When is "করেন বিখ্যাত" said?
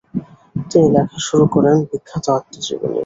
1.53-2.25